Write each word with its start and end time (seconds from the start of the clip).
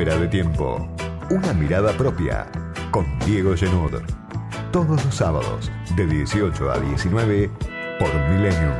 De 0.00 0.28
tiempo. 0.28 0.88
Una 1.28 1.52
mirada 1.52 1.92
propia 1.92 2.50
con 2.90 3.06
Diego 3.26 3.54
Genud. 3.54 4.00
Todos 4.72 5.04
los 5.04 5.14
sábados 5.14 5.70
de 5.94 6.06
18 6.06 6.70
a 6.70 6.78
19 6.80 7.50
por 7.98 8.08
Millennium. 8.30 8.72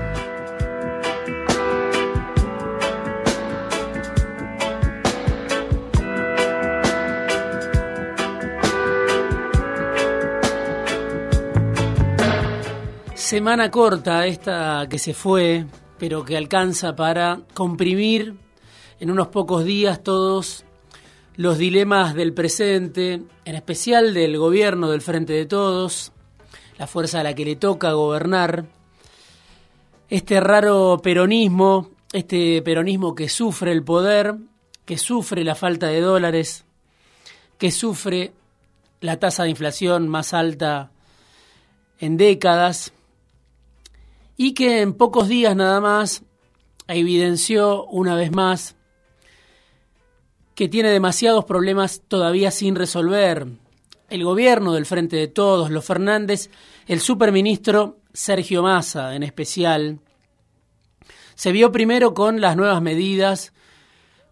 Semana 13.15 13.71
corta 13.71 14.27
esta 14.27 14.87
que 14.89 14.99
se 14.99 15.13
fue, 15.13 15.67
pero 15.99 16.25
que 16.25 16.39
alcanza 16.39 16.97
para 16.97 17.41
comprimir 17.53 18.37
en 18.99 19.11
unos 19.11 19.29
pocos 19.29 19.67
días 19.67 20.03
todos 20.03 20.65
los 21.41 21.57
dilemas 21.57 22.15
del 22.15 22.35
presente, 22.35 23.23
en 23.47 23.55
especial 23.55 24.13
del 24.13 24.37
gobierno 24.37 24.91
del 24.91 25.01
Frente 25.01 25.33
de 25.33 25.47
Todos, 25.47 26.13
la 26.77 26.87
fuerza 26.87 27.21
a 27.21 27.23
la 27.23 27.35
que 27.35 27.47
le 27.47 27.57
toca 27.57 27.93
gobernar, 27.93 28.67
este 30.11 30.39
raro 30.39 31.01
peronismo, 31.03 31.93
este 32.13 32.61
peronismo 32.61 33.15
que 33.15 33.31
sufre 33.31 33.73
el 33.73 33.83
poder, 33.83 34.35
que 34.85 34.99
sufre 34.99 35.43
la 35.43 35.55
falta 35.55 35.87
de 35.87 36.03
dólares, 36.03 36.67
que 37.57 37.71
sufre 37.71 38.35
la 39.01 39.19
tasa 39.19 39.45
de 39.45 39.51
inflación 39.51 40.09
más 40.09 40.35
alta 40.35 40.91
en 42.01 42.19
décadas 42.19 42.93
y 44.37 44.53
que 44.53 44.83
en 44.83 44.93
pocos 44.93 45.27
días 45.27 45.57
nada 45.57 45.81
más 45.81 46.23
evidenció 46.87 47.87
una 47.87 48.15
vez 48.15 48.31
más 48.31 48.77
que 50.61 50.69
tiene 50.69 50.91
demasiados 50.91 51.47
problemas 51.47 52.03
todavía 52.07 52.51
sin 52.51 52.75
resolver. 52.75 53.47
El 54.11 54.25
gobierno 54.25 54.75
del 54.75 54.85
Frente 54.85 55.17
de 55.17 55.27
Todos, 55.27 55.71
los 55.71 55.87
Fernández, 55.87 56.51
el 56.87 57.01
superministro 57.01 57.97
Sergio 58.13 58.63
Massa 58.63 59.15
en 59.15 59.23
especial, 59.23 60.01
se 61.35 61.53
vio 61.53 61.73
primero 61.73 62.13
con 62.13 62.43
las 62.43 62.59
nuevas 62.59 62.83
medidas 62.83 63.55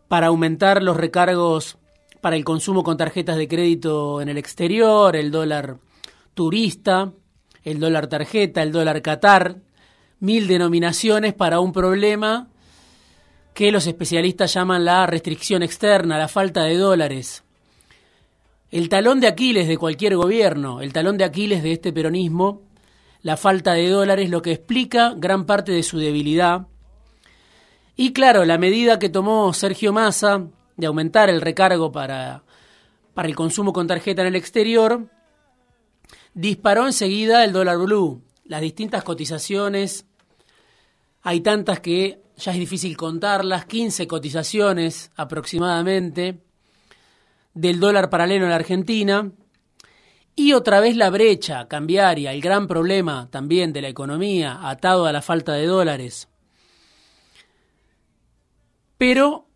para 0.09 0.27
aumentar 0.27 0.83
los 0.83 0.99
recargos 0.99 1.79
para 2.21 2.37
el 2.37 2.45
consumo 2.45 2.83
con 2.83 2.99
tarjetas 2.99 3.39
de 3.39 3.49
crédito 3.49 4.21
en 4.21 4.29
el 4.29 4.37
exterior, 4.37 5.17
el 5.17 5.31
dólar 5.31 5.79
turista, 6.35 7.11
el 7.65 7.81
dólar 7.81 8.07
tarjeta, 8.07 8.63
el 8.63 8.71
dólar 8.71 9.01
Qatar, 9.01 9.63
mil 10.21 10.47
denominaciones 10.47 11.33
para 11.33 11.61
un 11.61 11.73
problema 11.73 12.51
que 13.59 13.73
los 13.73 13.89
especialistas 13.89 14.55
llaman 14.55 14.85
la 14.85 15.05
restricción 15.09 15.65
externa, 15.65 16.17
la 16.17 16.29
falta 16.29 16.63
de 16.63 16.77
dólares. 16.77 17.43
El 18.71 18.89
talón 18.89 19.19
de 19.19 19.27
Aquiles 19.27 19.67
de 19.67 19.77
cualquier 19.77 20.15
gobierno, 20.15 20.81
el 20.81 20.93
talón 20.93 21.19
de 21.19 21.25
Aquiles 21.25 21.65
de 21.65 21.73
este 21.73 21.93
peronismo, 21.93 22.63
la 23.23 23.37
falta 23.37 23.73
de 23.73 23.89
dólares, 23.89 24.31
lo 24.31 24.43
que 24.43 24.53
explica 24.53 25.13
gran 25.17 25.45
parte 25.45 25.73
de 25.73 25.83
su 25.83 25.99
debilidad. 25.99 26.69
Y 27.97 28.13
claro, 28.13 28.45
la 28.45 28.59
medida 28.59 29.01
que 29.01 29.09
tomó 29.09 29.53
Sergio 29.53 29.93
Massa 29.93 30.47
de 30.77 30.87
aumentar 30.87 31.29
el 31.29 31.41
recargo 31.41 31.91
para, 31.91 32.45
para 33.13 33.27
el 33.27 33.35
consumo 33.35 33.73
con 33.73 33.89
tarjeta 33.89 34.23
en 34.23 34.29
el 34.29 34.37
exterior, 34.37 35.09
disparó 36.33 36.87
enseguida 36.87 37.43
el 37.43 37.53
dólar 37.53 37.79
blue. 37.79 38.23
Las 38.45 38.61
distintas 38.61 39.03
cotizaciones, 39.03 40.07
hay 41.23 41.41
tantas 41.41 41.81
que 41.81 42.21
ya 42.37 42.53
es 42.53 42.59
difícil 42.59 42.97
contarlas, 42.97 43.67
15 43.67 44.07
cotizaciones 44.07 45.11
aproximadamente 45.17 46.41
del 47.55 47.81
dólar 47.81 48.11
paralelo 48.11 48.45
en 48.45 48.51
la 48.51 48.57
Argentina. 48.57 49.33
Y 50.37 50.53
otra 50.53 50.79
vez 50.79 50.97
la 50.97 51.11
brecha 51.11 51.67
cambiaria, 51.67 52.33
el 52.33 52.41
gran 52.41 52.69
problema 52.69 53.29
también 53.31 53.73
de 53.73 53.83
la 53.83 53.89
economía 53.89 54.69
atado 54.69 55.07
a 55.07 55.13
la 55.13 55.21
falta 55.21 55.55
de 55.55 55.67
dólares. 55.67 56.29
Pero, 58.97 59.49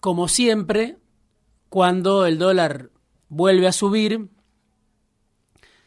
como 0.00 0.28
siempre, 0.28 0.96
cuando 1.68 2.24
el 2.24 2.38
dólar 2.38 2.90
vuelve 3.28 3.66
a 3.66 3.72
subir, 3.72 4.30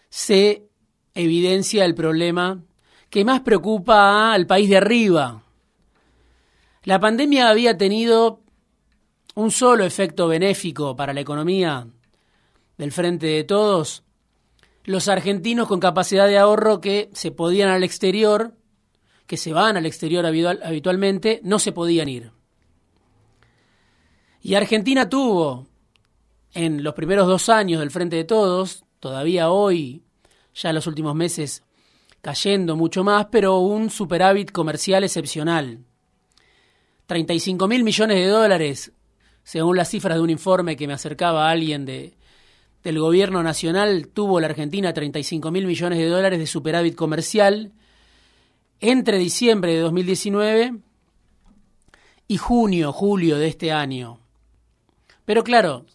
se 0.09 0.67
evidencia 1.15 1.85
el 1.85 1.95
problema 1.95 2.63
que 3.09 3.23
más 3.23 3.41
preocupa 3.41 4.33
al 4.33 4.47
país 4.47 4.69
de 4.69 4.77
arriba, 4.77 5.43
la 6.83 6.99
pandemia 6.99 7.49
había 7.49 7.77
tenido 7.77 8.41
un 9.35 9.51
solo 9.51 9.83
efecto 9.83 10.27
benéfico 10.27 10.95
para 10.95 11.13
la 11.13 11.21
economía 11.21 11.87
del 12.77 12.91
frente 12.91 13.27
de 13.27 13.43
todos, 13.43 14.03
los 14.83 15.09
argentinos 15.09 15.67
con 15.67 15.79
capacidad 15.79 16.27
de 16.27 16.37
ahorro 16.37 16.79
que 16.79 17.09
se 17.13 17.31
podían 17.31 17.69
al 17.69 17.83
exterior, 17.83 18.55
que 19.25 19.35
se 19.35 19.51
van 19.51 19.75
al 19.75 19.85
exterior 19.85 20.25
habitualmente, 20.25 21.41
no 21.43 21.59
se 21.59 21.73
podían 21.73 22.07
ir. 22.07 22.31
Y 24.41 24.55
Argentina 24.55 25.09
tuvo, 25.09 25.67
en 26.53 26.83
los 26.83 26.93
primeros 26.93 27.27
dos 27.27 27.49
años 27.49 27.81
del 27.81 27.91
Frente 27.91 28.15
de 28.15 28.23
Todos, 28.23 28.85
todavía 29.01 29.49
hoy, 29.49 30.03
ya 30.55 30.69
en 30.69 30.75
los 30.75 30.87
últimos 30.87 31.15
meses 31.15 31.63
cayendo 32.21 32.75
mucho 32.75 33.03
más, 33.03 33.27
pero 33.31 33.59
un 33.59 33.89
superávit 33.89 34.51
comercial 34.51 35.03
excepcional. 35.03 35.79
35 37.05 37.67
mil 37.67 37.83
millones 37.83 38.17
de 38.17 38.27
dólares, 38.27 38.91
según 39.43 39.77
las 39.77 39.89
cifras 39.89 40.17
de 40.17 40.23
un 40.23 40.29
informe 40.29 40.75
que 40.75 40.87
me 40.87 40.93
acercaba 40.93 41.47
a 41.47 41.51
alguien 41.51 41.85
de, 41.85 42.17
del 42.83 42.99
gobierno 42.99 43.43
nacional, 43.43 44.09
tuvo 44.13 44.39
la 44.39 44.47
Argentina 44.47 44.93
35 44.93 45.51
mil 45.51 45.65
millones 45.65 45.99
de 45.99 46.07
dólares 46.07 46.39
de 46.39 46.47
superávit 46.47 46.95
comercial 46.95 47.71
entre 48.79 49.17
diciembre 49.17 49.73
de 49.73 49.79
2019 49.79 50.75
y 52.27 52.37
junio, 52.37 52.91
julio 52.91 53.37
de 53.37 53.47
este 53.47 53.71
año. 53.71 54.19
Pero 55.25 55.43
claro, 55.43 55.85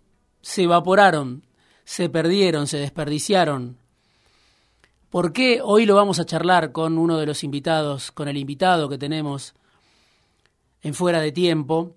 se 0.41 0.63
evaporaron, 0.65 1.47
se 1.85 2.09
perdieron, 2.09 2.67
se 2.67 2.79
desperdiciaron. 2.79 3.79
¿Por 5.13 5.35
qué? 5.35 5.61
Hoy 5.63 5.85
lo 5.85 5.95
vamos 5.95 6.19
a 6.21 6.25
charlar 6.25 6.73
con 6.73 6.97
uno 6.97 7.19
de 7.19 7.27
los 7.27 7.45
invitados, 7.45 8.11
con 8.13 8.29
el 8.29 8.39
invitado 8.39 8.89
que 8.89 8.97
tenemos 8.97 9.53
en 10.81 10.95
fuera 10.95 11.21
de 11.21 11.33
tiempo. 11.33 11.97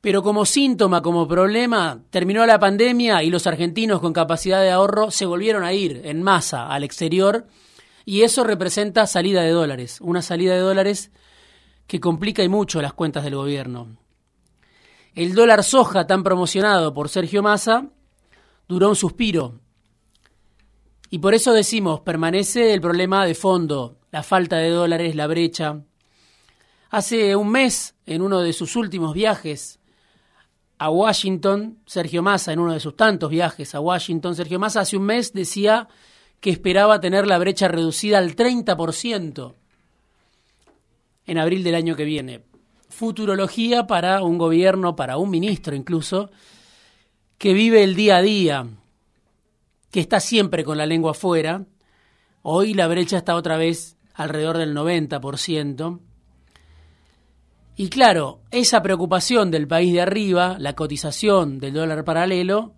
Pero 0.00 0.24
como 0.24 0.44
síntoma, 0.44 1.00
como 1.00 1.28
problema, 1.28 2.02
terminó 2.10 2.44
la 2.46 2.58
pandemia 2.58 3.22
y 3.22 3.30
los 3.30 3.46
argentinos 3.46 4.00
con 4.00 4.12
capacidad 4.12 4.60
de 4.60 4.72
ahorro 4.72 5.12
se 5.12 5.24
volvieron 5.24 5.62
a 5.62 5.72
ir 5.72 6.00
en 6.04 6.20
masa 6.20 6.66
al 6.66 6.82
exterior 6.82 7.46
y 8.04 8.22
eso 8.22 8.42
representa 8.42 9.06
salida 9.06 9.42
de 9.42 9.50
dólares, 9.50 10.00
una 10.00 10.20
salida 10.20 10.54
de 10.54 10.62
dólares 10.62 11.12
que 11.86 12.00
complica 12.00 12.42
y 12.42 12.48
mucho 12.48 12.82
las 12.82 12.92
cuentas 12.92 13.22
del 13.22 13.36
gobierno. 13.36 13.98
El 15.14 15.36
dólar 15.36 15.62
soja 15.62 16.08
tan 16.08 16.24
promocionado 16.24 16.92
por 16.92 17.08
Sergio 17.08 17.40
Massa 17.40 17.86
duró 18.66 18.88
un 18.88 18.96
suspiro. 18.96 19.61
Y 21.12 21.18
por 21.18 21.34
eso 21.34 21.52
decimos, 21.52 22.00
permanece 22.00 22.72
el 22.72 22.80
problema 22.80 23.26
de 23.26 23.34
fondo, 23.34 23.98
la 24.12 24.22
falta 24.22 24.56
de 24.56 24.70
dólares, 24.70 25.14
la 25.14 25.26
brecha, 25.26 25.82
Hace 26.88 27.36
un 27.36 27.50
mes, 27.50 27.94
en 28.06 28.22
uno 28.22 28.40
de 28.40 28.54
sus 28.54 28.76
últimos 28.76 29.12
viajes 29.12 29.78
a 30.78 30.88
Washington, 30.88 31.80
Sergio 31.84 32.22
Massa, 32.22 32.54
en 32.54 32.60
uno 32.60 32.72
de 32.72 32.80
sus 32.80 32.96
tantos 32.96 33.28
viajes 33.28 33.74
a 33.74 33.80
Washington, 33.80 34.34
Sergio 34.34 34.58
Massa 34.58 34.80
hace 34.80 34.96
un 34.96 35.02
mes 35.04 35.34
decía 35.34 35.86
que 36.40 36.48
esperaba 36.48 36.98
tener 36.98 37.26
la 37.26 37.38
brecha 37.38 37.68
reducida 37.68 38.16
al 38.16 38.34
30% 38.34 39.54
en 41.26 41.38
abril 41.38 41.62
del 41.62 41.74
año 41.74 41.94
que 41.94 42.04
viene. 42.04 42.42
Futurología 42.88 43.86
para 43.86 44.22
un 44.22 44.38
gobierno, 44.38 44.96
para 44.96 45.18
un 45.18 45.28
ministro 45.28 45.74
incluso, 45.74 46.30
que 47.36 47.52
vive 47.52 47.84
el 47.84 47.96
día 47.96 48.16
a 48.16 48.22
día, 48.22 48.66
que 49.92 50.00
está 50.00 50.18
siempre 50.18 50.64
con 50.64 50.78
la 50.78 50.86
lengua 50.86 51.12
afuera. 51.12 51.66
Hoy 52.40 52.74
la 52.74 52.88
brecha 52.88 53.18
está 53.18 53.36
otra 53.36 53.56
vez 53.58 53.98
alrededor 54.14 54.56
del 54.56 54.74
90%. 54.74 56.00
Y 57.76 57.88
claro, 57.88 58.40
esa 58.50 58.82
preocupación 58.82 59.50
del 59.50 59.68
país 59.68 59.92
de 59.92 60.00
arriba, 60.00 60.56
la 60.58 60.74
cotización 60.74 61.58
del 61.58 61.74
dólar 61.74 62.04
paralelo, 62.04 62.72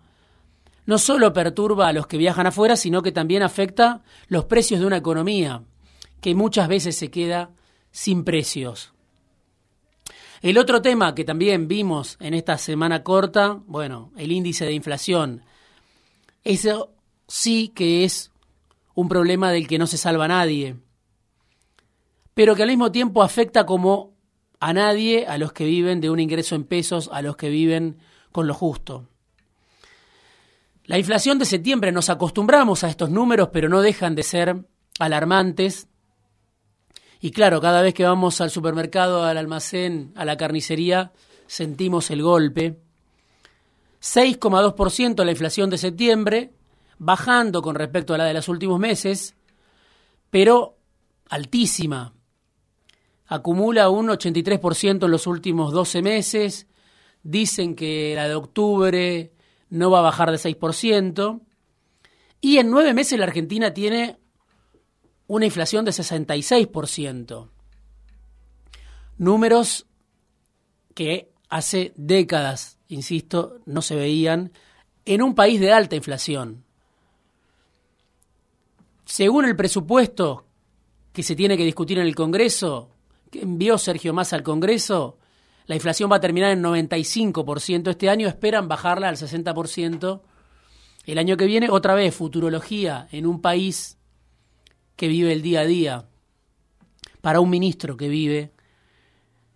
no 0.86 0.98
solo 0.98 1.32
perturba 1.32 1.88
a 1.88 1.92
los 1.92 2.08
que 2.08 2.18
viajan 2.18 2.48
afuera, 2.48 2.76
sino 2.76 3.00
que 3.00 3.12
también 3.12 3.44
afecta 3.44 4.02
los 4.26 4.44
precios 4.46 4.80
de 4.80 4.86
una 4.86 4.96
economía, 4.96 5.62
que 6.20 6.34
muchas 6.34 6.68
veces 6.68 6.96
se 6.96 7.12
queda 7.12 7.50
sin 7.92 8.24
precios. 8.24 8.92
El 10.42 10.58
otro 10.58 10.82
tema 10.82 11.14
que 11.14 11.24
también 11.24 11.68
vimos 11.68 12.16
en 12.18 12.34
esta 12.34 12.58
semana 12.58 13.04
corta, 13.04 13.60
bueno, 13.66 14.10
el 14.16 14.32
índice 14.32 14.66
de 14.66 14.72
inflación. 14.72 15.42
Eso 16.42 16.93
sí 17.34 17.72
que 17.74 18.04
es 18.04 18.30
un 18.94 19.08
problema 19.08 19.50
del 19.50 19.66
que 19.66 19.76
no 19.76 19.88
se 19.88 19.98
salva 19.98 20.28
nadie, 20.28 20.76
pero 22.32 22.54
que 22.54 22.62
al 22.62 22.68
mismo 22.68 22.92
tiempo 22.92 23.24
afecta 23.24 23.66
como 23.66 24.14
a 24.60 24.72
nadie 24.72 25.26
a 25.26 25.36
los 25.36 25.52
que 25.52 25.64
viven 25.64 26.00
de 26.00 26.10
un 26.10 26.20
ingreso 26.20 26.54
en 26.54 26.62
pesos, 26.62 27.10
a 27.12 27.22
los 27.22 27.36
que 27.36 27.48
viven 27.48 27.98
con 28.30 28.46
lo 28.46 28.54
justo. 28.54 29.08
La 30.84 30.96
inflación 30.96 31.40
de 31.40 31.44
septiembre 31.44 31.90
nos 31.90 32.08
acostumbramos 32.08 32.84
a 32.84 32.88
estos 32.88 33.10
números, 33.10 33.48
pero 33.52 33.68
no 33.68 33.82
dejan 33.82 34.14
de 34.14 34.22
ser 34.22 34.64
alarmantes. 35.00 35.88
Y 37.20 37.32
claro, 37.32 37.60
cada 37.60 37.82
vez 37.82 37.94
que 37.94 38.04
vamos 38.04 38.40
al 38.40 38.50
supermercado, 38.50 39.24
al 39.24 39.38
almacén, 39.38 40.12
a 40.14 40.24
la 40.24 40.36
carnicería, 40.36 41.12
sentimos 41.48 42.12
el 42.12 42.22
golpe. 42.22 42.78
6,2% 44.00 45.24
la 45.24 45.32
inflación 45.32 45.68
de 45.68 45.78
septiembre, 45.78 46.52
bajando 47.04 47.60
con 47.60 47.74
respecto 47.74 48.14
a 48.14 48.18
la 48.18 48.24
de 48.24 48.34
los 48.34 48.48
últimos 48.48 48.80
meses, 48.80 49.34
pero 50.30 50.78
altísima. 51.28 52.14
Acumula 53.26 53.90
un 53.90 54.08
83% 54.08 55.04
en 55.04 55.10
los 55.10 55.26
últimos 55.26 55.72
12 55.72 56.02
meses. 56.02 56.66
Dicen 57.22 57.74
que 57.74 58.14
la 58.14 58.28
de 58.28 58.34
octubre 58.34 59.32
no 59.70 59.90
va 59.90 59.98
a 59.98 60.02
bajar 60.02 60.30
de 60.30 60.38
6%. 60.38 61.40
Y 62.40 62.58
en 62.58 62.70
nueve 62.70 62.94
meses 62.94 63.18
la 63.18 63.26
Argentina 63.26 63.72
tiene 63.72 64.18
una 65.26 65.46
inflación 65.46 65.84
de 65.84 65.92
66%. 65.92 67.50
Números 69.16 69.86
que 70.94 71.32
hace 71.48 71.92
décadas, 71.96 72.78
insisto, 72.88 73.60
no 73.66 73.82
se 73.82 73.94
veían 73.94 74.52
en 75.04 75.22
un 75.22 75.34
país 75.34 75.60
de 75.60 75.72
alta 75.72 75.96
inflación. 75.96 76.63
Según 79.04 79.44
el 79.44 79.56
presupuesto 79.56 80.46
que 81.12 81.22
se 81.22 81.36
tiene 81.36 81.56
que 81.56 81.64
discutir 81.64 81.98
en 81.98 82.06
el 82.06 82.14
Congreso, 82.14 82.90
que 83.30 83.42
envió 83.42 83.78
Sergio 83.78 84.12
Massa 84.12 84.36
al 84.36 84.42
Congreso, 84.42 85.18
la 85.66 85.74
inflación 85.74 86.10
va 86.10 86.16
a 86.16 86.20
terminar 86.20 86.52
en 86.52 86.62
95% 86.62 87.90
este 87.90 88.10
año, 88.10 88.28
esperan 88.28 88.68
bajarla 88.68 89.08
al 89.08 89.16
60% 89.16 90.20
el 91.06 91.18
año 91.18 91.36
que 91.36 91.46
viene. 91.46 91.70
Otra 91.70 91.94
vez, 91.94 92.14
futurología 92.14 93.08
en 93.12 93.26
un 93.26 93.40
país 93.40 93.98
que 94.96 95.08
vive 95.08 95.32
el 95.32 95.42
día 95.42 95.60
a 95.60 95.64
día, 95.64 96.08
para 97.20 97.40
un 97.40 97.50
ministro 97.50 97.96
que 97.96 98.08
vive 98.08 98.52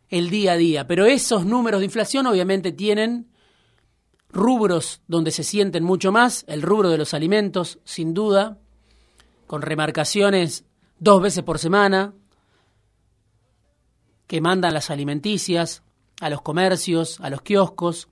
el 0.09 0.31
día 0.31 0.53
a 0.53 0.57
día. 0.57 0.87
Pero 0.87 1.05
esos 1.07 1.45
números 1.45 1.81
de 1.81 1.87
inflación 1.87 2.27
obviamente 2.27 2.73
tienen 2.73 3.31
rubros 4.31 5.03
donde 5.07 5.31
se 5.31 5.45
sienten 5.45 5.85
mucho 5.85 6.13
más, 6.13 6.45
el 6.49 6.63
rubro 6.63 6.91
de 6.91 6.99
los 6.99 7.15
alimentos, 7.15 7.79
sin 7.85 8.15
duda, 8.15 8.59
con 9.49 9.63
remarcaciones 9.63 10.65
dos 11.01 11.21
veces 11.21 11.43
por 11.43 11.59
semana, 11.59 12.13
que 14.29 14.41
mandan 14.41 14.75
las 14.75 14.91
alimenticias 14.91 15.83
a 16.21 16.29
los 16.29 16.43
comercios, 16.43 17.19
a 17.21 17.31
los 17.31 17.41
kioscos, 17.43 18.09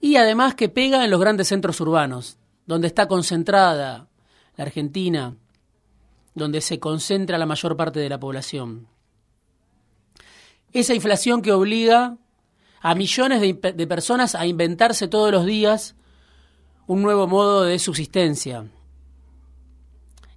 y 0.00 0.16
además 0.16 0.54
que 0.54 0.68
pega 0.68 1.04
en 1.04 1.10
los 1.10 1.20
grandes 1.20 1.48
centros 1.48 1.80
urbanos, 1.80 2.38
donde 2.64 2.86
está 2.86 3.08
concentrada 3.08 4.08
la 4.56 4.64
Argentina, 4.64 5.36
donde 6.34 6.60
se 6.60 6.78
concentra 6.78 7.36
la 7.36 7.44
mayor 7.44 7.76
parte 7.76 7.98
de 7.98 8.08
la 8.08 8.20
población. 8.20 8.86
Esa 10.72 10.94
inflación 10.94 11.42
que 11.42 11.52
obliga 11.52 12.16
a 12.80 12.94
millones 12.94 13.40
de, 13.40 13.54
de, 13.72 13.86
personas 13.88 14.36
a 14.36 14.46
inventarse 14.46 15.08
todos 15.08 15.32
los 15.32 15.44
días 15.44 15.96
un 16.86 17.02
nuevo 17.02 17.26
modo 17.26 17.64
de 17.64 17.80
subsistencia. 17.80 18.64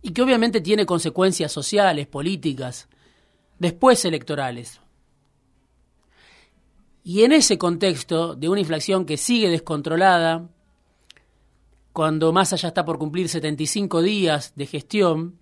Y 0.03 0.11
que 0.11 0.21
obviamente 0.21 0.61
tiene 0.61 0.85
consecuencias 0.85 1.51
sociales, 1.51 2.05
políticas, 2.05 2.87
después 3.57 4.05
electorales. 4.05 4.79
Y 7.03 7.23
en 7.23 7.31
ese 7.31 7.57
contexto 7.57 8.35
de 8.35 8.49
una 8.49 8.59
inflación 8.59 9.05
que 9.05 9.17
sigue 9.17 9.49
descontrolada, 9.49 10.47
cuando 11.91 12.31
más 12.31 12.53
allá 12.53 12.69
está 12.69 12.85
por 12.85 12.99
cumplir 12.99 13.27
75 13.27 14.01
días 14.01 14.53
de 14.55 14.65
gestión, 14.67 15.39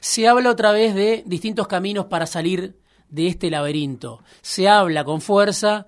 se 0.00 0.26
habla 0.26 0.50
otra 0.50 0.72
vez 0.72 0.94
de 0.94 1.22
distintos 1.26 1.68
caminos 1.68 2.06
para 2.06 2.26
salir 2.26 2.76
de 3.08 3.28
este 3.28 3.50
laberinto. 3.50 4.22
Se 4.40 4.68
habla 4.68 5.04
con 5.04 5.20
fuerza 5.20 5.86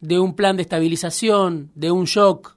de 0.00 0.18
un 0.18 0.34
plan 0.34 0.56
de 0.56 0.62
estabilización, 0.62 1.70
de 1.74 1.90
un 1.90 2.04
shock, 2.04 2.56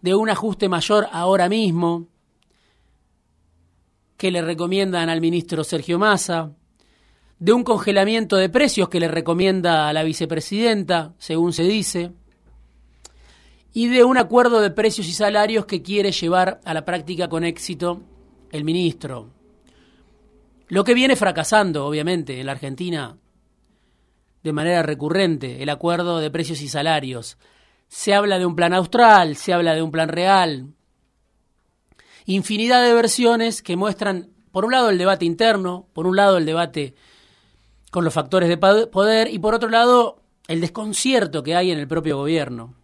de 0.00 0.14
un 0.14 0.30
ajuste 0.30 0.68
mayor 0.68 1.06
ahora 1.12 1.48
mismo, 1.48 2.08
que 4.22 4.30
le 4.30 4.40
recomiendan 4.40 5.08
al 5.08 5.20
ministro 5.20 5.64
Sergio 5.64 5.98
Massa, 5.98 6.52
de 7.40 7.52
un 7.52 7.64
congelamiento 7.64 8.36
de 8.36 8.48
precios 8.48 8.88
que 8.88 9.00
le 9.00 9.08
recomienda 9.08 9.88
a 9.88 9.92
la 9.92 10.04
vicepresidenta, 10.04 11.12
según 11.18 11.52
se 11.52 11.64
dice, 11.64 12.12
y 13.72 13.88
de 13.88 14.04
un 14.04 14.16
acuerdo 14.18 14.60
de 14.60 14.70
precios 14.70 15.08
y 15.08 15.12
salarios 15.12 15.66
que 15.66 15.82
quiere 15.82 16.12
llevar 16.12 16.60
a 16.64 16.72
la 16.72 16.84
práctica 16.84 17.28
con 17.28 17.42
éxito 17.42 18.00
el 18.52 18.62
ministro. 18.62 19.32
Lo 20.68 20.84
que 20.84 20.94
viene 20.94 21.16
fracasando, 21.16 21.84
obviamente, 21.84 22.38
en 22.38 22.46
la 22.46 22.52
Argentina 22.52 23.18
de 24.44 24.52
manera 24.52 24.84
recurrente, 24.84 25.64
el 25.64 25.68
acuerdo 25.68 26.20
de 26.20 26.30
precios 26.30 26.62
y 26.62 26.68
salarios. 26.68 27.38
Se 27.88 28.14
habla 28.14 28.38
de 28.38 28.46
un 28.46 28.54
plan 28.54 28.72
austral, 28.72 29.34
se 29.34 29.52
habla 29.52 29.74
de 29.74 29.82
un 29.82 29.90
plan 29.90 30.08
real. 30.08 30.74
Infinidad 32.26 32.84
de 32.84 32.94
versiones 32.94 33.62
que 33.62 33.76
muestran, 33.76 34.30
por 34.50 34.64
un 34.64 34.72
lado, 34.72 34.90
el 34.90 34.98
debate 34.98 35.24
interno, 35.24 35.88
por 35.92 36.06
un 36.06 36.16
lado, 36.16 36.36
el 36.36 36.46
debate 36.46 36.94
con 37.90 38.04
los 38.04 38.14
factores 38.14 38.48
de 38.48 38.56
poder 38.56 39.28
y, 39.32 39.38
por 39.38 39.54
otro 39.54 39.68
lado, 39.68 40.22
el 40.48 40.60
desconcierto 40.60 41.42
que 41.42 41.54
hay 41.54 41.70
en 41.70 41.78
el 41.78 41.88
propio 41.88 42.16
gobierno. 42.16 42.74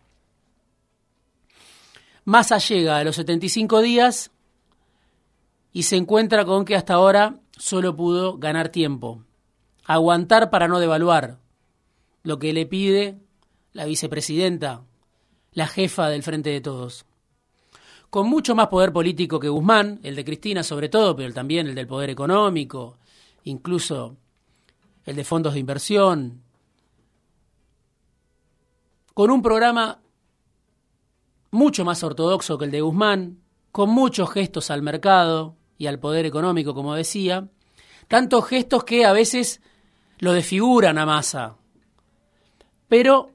Massa 2.25 2.59
llega 2.59 2.99
a 2.99 3.05
los 3.05 3.17
75 3.17 3.81
días 3.81 4.31
y 5.73 5.85
se 5.85 5.97
encuentra 5.97 6.45
con 6.45 6.65
que 6.65 6.77
hasta 6.77 6.95
ahora 6.95 7.41
solo 7.57 7.97
pudo 7.97 8.37
ganar 8.39 8.69
tiempo, 8.69 9.25
aguantar 9.85 10.51
para 10.51 10.69
no 10.69 10.79
devaluar, 10.79 11.39
lo 12.23 12.39
que 12.39 12.53
le 12.53 12.67
pide 12.67 13.19
la 13.73 13.87
vicepresidenta, 13.87 14.83
la 15.53 15.67
jefa 15.67 16.09
del 16.09 16.23
Frente 16.23 16.51
de 16.51 16.61
Todos. 16.61 17.07
Con 18.11 18.29
mucho 18.29 18.55
más 18.55 18.69
poder 18.69 18.93
político 18.93 19.39
que 19.39 19.49
Guzmán, 19.49 20.01
el 20.03 20.17
de 20.17 20.25
Cristina 20.25 20.63
sobre 20.63 20.89
todo, 20.89 21.15
pero 21.15 21.33
también 21.33 21.67
el 21.67 21.75
del 21.75 21.87
poder 21.87 22.11
económico, 22.11 22.99
incluso 23.45 24.17
el 25.05 25.17
de 25.17 25.25
fondos 25.25 25.55
de 25.55 25.61
inversión, 25.61 26.43
con 29.15 29.31
un 29.31 29.43
programa 29.43 30.01
mucho 31.51 31.85
más 31.85 32.03
ortodoxo 32.03 32.57
que 32.57 32.67
el 32.67 32.71
de 32.71 32.81
Guzmán, 32.81 33.41
con 33.73 33.91
muchos 33.91 34.31
gestos 34.31 34.71
al 34.71 34.83
mercado, 34.83 35.59
y 35.79 35.87
al 35.87 36.01
poder 36.01 36.27
económico, 36.27 36.75
como 36.75 36.95
decía, 36.95 37.49
tantos 38.09 38.47
gestos 38.47 38.85
que 38.85 39.07
a 39.07 39.13
veces 39.13 39.63
lo 40.19 40.33
desfiguran 40.33 40.99
a 40.99 41.07
Massa. 41.07 41.57
Pero 42.89 43.31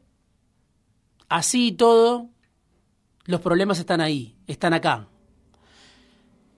así 1.29 1.67
y 1.67 1.71
todo, 1.71 2.29
los 3.25 3.39
problemas 3.39 3.79
están 3.79 4.01
ahí, 4.01 4.32
están 4.47 4.73
acá. 4.73 5.07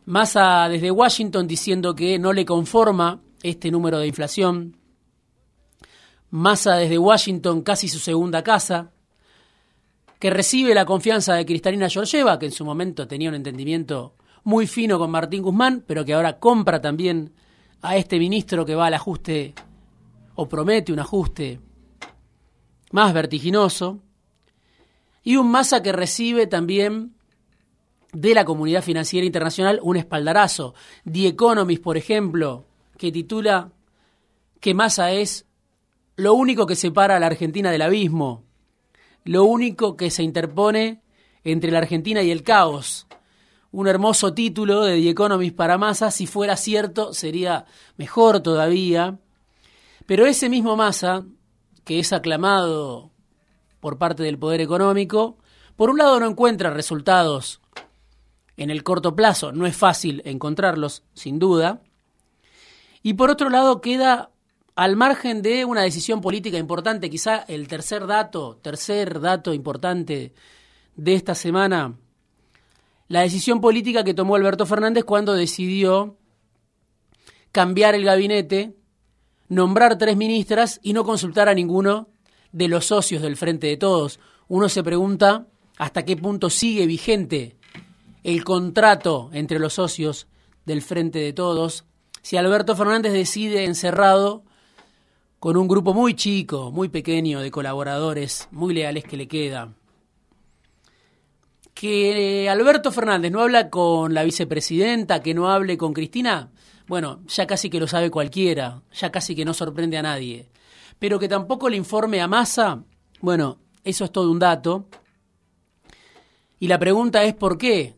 Massa 0.06 0.68
desde 0.70 0.92
Washington 0.92 1.48
diciendo 1.48 1.96
que 1.96 2.20
no 2.20 2.32
le 2.32 2.46
conforma 2.46 3.22
este 3.42 3.72
número 3.72 4.00
de 4.00 4.08
inflación. 4.08 4.77
Massa 6.30 6.75
desde 6.75 6.98
Washington 6.98 7.62
casi 7.62 7.88
su 7.88 8.00
segunda 8.00 8.44
casa, 8.44 8.92
que 10.20 10.30
recibe 10.30 10.74
la 10.74 10.86
confianza 10.86 11.34
de 11.36 11.46
Cristalina 11.46 11.89
Georgieva, 11.89 12.39
que 12.39 12.48
en 12.48 12.51
su 12.51 12.65
momento 12.65 13.08
tenía 13.08 13.30
un 13.30 13.36
entendimiento 13.36 14.15
muy 14.44 14.68
fino 14.68 15.00
con 15.00 15.12
Martín 15.12 15.42
Guzmán, 15.42 15.84
pero 15.86 16.06
que 16.06 16.13
ahora 16.13 16.39
compra 16.39 16.80
también 16.80 17.34
a 17.82 17.98
este 17.98 18.20
ministro 18.20 18.65
que 18.65 18.75
va 18.75 18.88
al 18.88 18.94
ajuste 18.94 19.54
o 20.36 20.48
promete 20.48 20.92
un 20.92 21.00
ajuste 21.00 21.60
más 22.92 23.13
vertiginoso, 23.13 24.01
y 25.24 25.38
un 25.38 25.50
Massa 25.50 25.82
que 25.82 25.92
recibe 25.92 26.46
también 26.46 27.15
de 28.16 28.34
la 28.34 28.46
comunidad 28.46 28.82
financiera 28.82 29.26
internacional 29.26 29.80
un 29.84 29.98
espaldarazo. 29.98 30.74
The 31.12 31.28
Economist, 31.28 31.84
por 31.84 31.98
ejemplo, 31.98 32.66
que 32.98 33.12
titula 33.12 33.72
que 34.62 34.74
Massa 34.74 35.12
es 35.12 35.46
lo 36.16 36.34
único 36.34 36.66
que 36.66 36.78
separa 36.78 37.18
a 37.18 37.20
la 37.20 37.28
Argentina 37.28 37.72
del 37.72 37.82
abismo, 37.82 38.44
lo 39.26 39.44
único 39.44 39.98
que 39.98 40.10
se 40.10 40.24
interpone 40.24 41.02
entre 41.44 41.72
la 41.72 41.80
Argentina 41.80 42.24
y 42.24 42.32
el 42.32 42.44
caos, 42.44 43.06
un 43.72 43.88
hermoso 43.88 44.34
título 44.34 44.84
de 44.84 44.96
The 45.02 45.10
Economist 45.10 45.56
para 45.56 45.78
Massa. 45.78 46.10
Si 46.10 46.26
fuera 46.26 46.56
cierto, 46.56 47.14
sería 47.14 47.66
mejor 47.98 48.40
todavía. 48.40 49.20
Pero 50.06 50.26
ese 50.26 50.48
mismo 50.48 50.78
Massa, 50.78 51.26
que 51.84 52.00
es 52.00 52.14
aclamado 52.14 53.12
por 53.82 53.98
parte 53.98 54.24
del 54.24 54.40
poder 54.40 54.62
económico, 54.62 55.38
por 55.76 55.90
un 55.90 55.98
lado 55.98 56.18
no 56.22 56.30
encuentra 56.30 56.70
resultados 56.70 57.60
en 58.58 58.70
el 58.70 58.84
corto 58.84 59.16
plazo, 59.16 59.52
no 59.52 59.66
es 59.66 59.76
fácil 59.76 60.22
encontrarlos, 60.26 61.04
sin 61.14 61.40
duda, 61.40 61.82
y 63.04 63.14
por 63.14 63.30
otro 63.30 63.50
lado 63.50 63.82
queda 63.82 64.32
al 64.76 64.96
margen 64.96 65.42
de 65.42 65.66
una 65.66 65.82
decisión 65.82 66.22
política 66.22 66.58
importante, 66.58 67.10
quizá 67.10 67.38
el 67.48 67.68
tercer 67.68 68.08
dato, 68.08 68.58
tercer 68.62 69.20
dato 69.20 69.54
importante 69.54 70.34
de 70.96 71.14
esta 71.14 71.36
semana, 71.36 71.98
la 73.08 73.22
decisión 73.22 73.62
política 73.62 74.04
que 74.04 74.14
tomó 74.14 74.36
Alberto 74.36 74.66
Fernández 74.66 75.04
cuando 75.04 75.34
decidió 75.34 76.18
cambiar 77.52 77.96
el 77.96 78.04
gabinete, 78.04 78.76
nombrar 79.48 79.98
tres 79.98 80.18
ministras 80.18 80.80
y 80.82 80.94
no 80.94 81.04
consultar 81.04 81.48
a 81.48 81.54
ninguno 81.54 82.10
de 82.52 82.68
los 82.68 82.86
socios 82.86 83.22
del 83.22 83.38
Frente 83.38 83.68
de 83.68 83.78
Todos. 83.78 84.20
Uno 84.48 84.68
se 84.68 84.84
pregunta 84.84 85.48
hasta 85.78 86.04
qué 86.04 86.18
punto 86.18 86.50
sigue 86.50 86.88
vigente 86.88 87.56
el 88.25 88.44
contrato 88.44 89.29
entre 89.34 89.60
los 89.60 89.74
socios 89.74 90.25
del 90.65 90.82
Frente 90.82 91.20
de 91.20 91.32
Todos 91.32 91.86
si 92.24 92.38
Alberto 92.38 92.75
Fernández 92.75 93.13
decide 93.13 93.65
encerrado 93.65 94.44
con 95.38 95.58
un 95.58 95.67
grupo 95.67 95.94
muy 95.94 96.15
chico, 96.15 96.72
muy 96.72 96.89
pequeño 96.89 97.39
de 97.39 97.51
colaboradores, 97.51 98.48
muy 98.50 98.74
leales 98.74 99.03
que 99.03 99.15
le 99.15 99.27
queda. 99.27 99.75
Que 101.75 102.50
Alberto 102.50 102.91
Fernández 102.91 103.32
no 103.32 103.41
habla 103.41 103.70
con 103.70 104.15
la 104.15 104.24
vicepresidenta, 104.24 105.22
que 105.22 105.36
no 105.36 105.51
hable 105.51 105.77
con 105.77 105.94
Cristina, 105.94 106.50
bueno, 106.88 107.22
ya 107.27 107.46
casi 107.46 107.70
que 107.70 107.79
lo 107.79 107.88
sabe 107.88 108.10
cualquiera, 108.10 108.82
ya 108.91 109.12
casi 109.12 109.36
que 109.36 109.46
no 109.46 109.53
sorprende 109.53 110.00
a 110.00 110.01
nadie. 110.01 110.50
Pero 110.98 111.20
que 111.20 111.27
tampoco 111.27 111.70
le 111.70 111.77
informe 111.77 112.22
a 112.22 112.27
Massa, 112.27 112.82
bueno, 113.22 113.60
eso 113.84 114.03
es 114.03 114.12
todo 114.12 114.32
un 114.32 114.39
dato. 114.39 114.88
Y 116.58 116.67
la 116.67 116.79
pregunta 116.79 117.24
es 117.24 117.36
¿por 117.36 117.60
qué? 117.60 117.94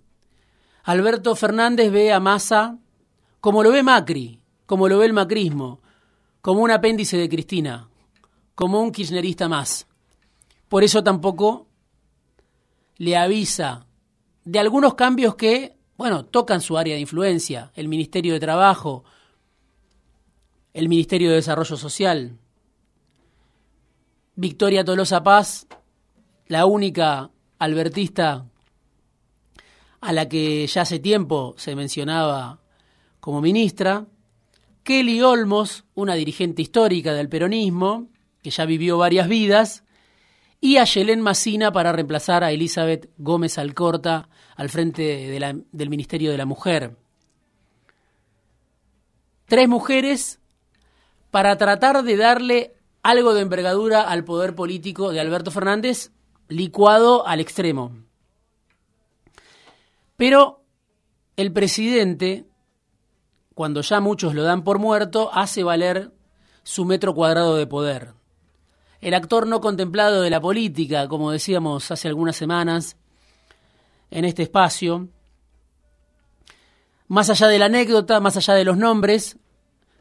Alberto 0.87 1.35
Fernández 1.35 1.91
ve 1.91 2.13
a 2.13 2.21
Massa 2.21 2.77
como 3.41 3.61
lo 3.61 3.73
ve 3.73 3.83
Macri, 3.83 4.39
como 4.65 4.87
lo 4.87 4.99
ve 4.99 5.07
el 5.07 5.11
macrismo, 5.11 5.81
como 6.39 6.61
un 6.61 6.71
apéndice 6.71 7.17
de 7.17 7.27
Cristina, 7.27 7.89
como 8.55 8.79
un 8.79 8.93
kirchnerista 8.93 9.49
más. 9.49 9.85
Por 10.69 10.85
eso 10.85 11.03
tampoco 11.03 11.67
le 12.95 13.17
avisa 13.17 13.85
de 14.45 14.59
algunos 14.59 14.93
cambios 14.93 15.35
que, 15.35 15.75
bueno, 15.97 16.23
tocan 16.23 16.61
su 16.61 16.77
área 16.77 16.95
de 16.95 17.01
influencia, 17.01 17.69
el 17.75 17.89
Ministerio 17.89 18.31
de 18.31 18.39
Trabajo, 18.39 19.03
el 20.73 20.87
Ministerio 20.87 21.31
de 21.31 21.35
Desarrollo 21.35 21.75
Social. 21.75 22.37
Victoria 24.35 24.85
Tolosa 24.85 25.21
Paz, 25.21 25.67
la 26.47 26.65
única 26.65 27.29
albertista 27.59 28.45
a 30.07 30.13
la 30.13 30.29
que 30.29 30.65
ya 30.67 30.83
hace 30.83 30.99
tiempo 30.99 31.53
se 31.57 31.75
mencionaba 31.75 32.61
como 33.19 33.41
ministra, 33.41 34.05
Kelly 34.83 35.21
Olmos, 35.21 35.83
una 35.95 36.13
dirigente 36.13 36.61
histórica 36.61 37.13
del 37.13 37.27
peronismo, 37.27 38.07
que 38.41 38.49
ya 38.49 38.63
vivió 38.63 38.97
varias 38.97 39.27
vidas, 39.27 39.83
y 40.61 40.77
a 40.77 40.85
Yelén 40.85 41.19
Massina 41.19 41.73
para 41.73 41.91
reemplazar 41.91 42.45
a 42.45 42.53
Elizabeth 42.53 43.09
Gómez 43.17 43.57
Alcorta 43.57 44.29
al 44.55 44.69
frente 44.69 45.27
del 45.73 45.89
Ministerio 45.89 46.31
de 46.31 46.37
la 46.37 46.45
Mujer. 46.45 46.95
Tres 49.45 49.67
mujeres 49.67 50.39
para 51.31 51.57
tratar 51.57 52.01
de 52.03 52.15
darle 52.15 52.75
algo 53.03 53.33
de 53.33 53.41
envergadura 53.41 54.03
al 54.03 54.23
poder 54.23 54.55
político 54.55 55.11
de 55.11 55.19
Alberto 55.19 55.51
Fernández, 55.51 56.11
licuado 56.47 57.27
al 57.27 57.41
extremo. 57.41 58.06
Pero 60.17 60.65
el 61.37 61.53
presidente 61.53 62.47
cuando 63.57 63.81
ya 63.81 63.99
muchos 63.99 64.35
lo 64.35 64.43
dan 64.43 64.63
por 64.63 64.77
muerto, 64.77 65.31
hace 65.33 65.63
valer 65.63 66.11
su 66.61 66.85
metro 66.85 67.15
cuadrado 67.15 67.55
de 67.55 67.65
poder. 67.65 68.13
El 69.01 69.15
actor 69.15 69.47
no 69.47 69.61
contemplado 69.61 70.21
de 70.21 70.29
la 70.29 70.39
política, 70.39 71.07
como 71.07 71.31
decíamos 71.31 71.89
hace 71.89 72.07
algunas 72.07 72.35
semanas, 72.35 72.97
en 74.11 74.25
este 74.25 74.43
espacio, 74.43 75.07
más 77.07 77.31
allá 77.31 77.47
de 77.47 77.57
la 77.57 77.65
anécdota, 77.65 78.19
más 78.19 78.37
allá 78.37 78.53
de 78.53 78.63
los 78.63 78.77
nombres, 78.77 79.37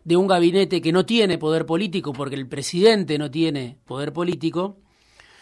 de 0.04 0.18
un 0.18 0.26
gabinete 0.26 0.82
que 0.82 0.92
no 0.92 1.06
tiene 1.06 1.38
poder 1.38 1.64
político, 1.64 2.12
porque 2.12 2.34
el 2.34 2.48
presidente 2.48 3.16
no 3.16 3.30
tiene 3.30 3.78
poder 3.86 4.12
político, 4.12 4.76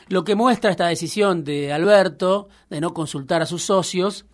lo 0.06 0.22
que 0.22 0.36
muestra 0.36 0.70
esta 0.70 0.86
decisión 0.86 1.42
de 1.42 1.72
Alberto 1.72 2.48
de 2.70 2.80
no 2.80 2.94
consultar 2.94 3.42
a 3.42 3.46
sus 3.46 3.64
socios 3.64 4.24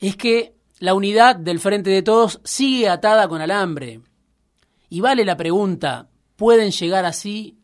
es 0.00 0.16
que 0.16 0.54
la 0.78 0.94
unidad 0.94 1.36
del 1.36 1.60
Frente 1.60 1.90
de 1.90 2.02
Todos 2.02 2.40
sigue 2.44 2.88
atada 2.88 3.28
con 3.28 3.40
alambre. 3.40 4.00
Y 4.88 5.00
vale 5.00 5.24
la 5.24 5.36
pregunta, 5.36 6.08
¿pueden 6.36 6.70
llegar 6.70 7.04
así 7.04 7.58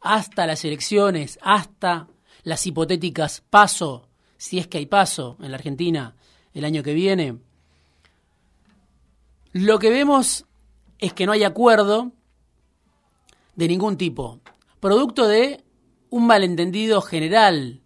hasta 0.00 0.46
las 0.46 0.64
elecciones, 0.64 1.38
hasta 1.42 2.08
las 2.42 2.66
hipotéticas 2.66 3.42
paso, 3.48 4.08
si 4.36 4.58
es 4.58 4.66
que 4.66 4.78
hay 4.78 4.86
paso 4.86 5.36
en 5.40 5.50
la 5.50 5.56
Argentina 5.56 6.16
el 6.52 6.64
año 6.64 6.82
que 6.82 6.94
viene? 6.94 7.38
Lo 9.52 9.78
que 9.78 9.90
vemos 9.90 10.46
es 10.98 11.12
que 11.12 11.26
no 11.26 11.32
hay 11.32 11.44
acuerdo 11.44 12.12
de 13.54 13.68
ningún 13.68 13.96
tipo, 13.96 14.40
producto 14.80 15.28
de 15.28 15.62
un 16.10 16.26
malentendido 16.26 17.00
general 17.02 17.82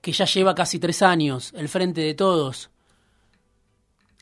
que 0.00 0.12
ya 0.12 0.26
lleva 0.26 0.54
casi 0.54 0.78
tres 0.78 1.00
años, 1.00 1.52
el 1.56 1.68
Frente 1.68 2.02
de 2.02 2.14
Todos, 2.14 2.70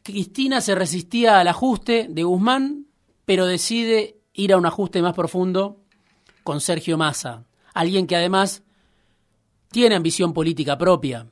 Cristina 0.02 0.60
se 0.60 0.74
resistía 0.74 1.38
al 1.38 1.46
ajuste 1.46 2.08
de 2.10 2.24
Guzmán, 2.24 2.86
pero 3.24 3.46
decide 3.46 4.20
ir 4.32 4.52
a 4.52 4.56
un 4.56 4.66
ajuste 4.66 5.00
más 5.00 5.14
profundo 5.14 5.80
con 6.42 6.60
Sergio 6.60 6.98
Massa, 6.98 7.44
alguien 7.72 8.08
que 8.08 8.16
además 8.16 8.64
tiene 9.70 9.94
ambición 9.94 10.32
política 10.32 10.76
propia, 10.76 11.28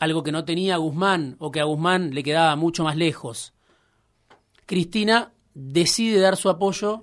algo 0.00 0.24
que 0.24 0.32
no 0.32 0.44
tenía 0.44 0.76
Guzmán 0.76 1.36
o 1.38 1.52
que 1.52 1.60
a 1.60 1.64
Guzmán 1.64 2.14
le 2.14 2.24
quedaba 2.24 2.56
mucho 2.56 2.82
más 2.82 2.96
lejos. 2.96 3.54
Cristina 4.66 5.32
decide 5.54 6.18
dar 6.18 6.36
su 6.36 6.50
apoyo 6.50 7.00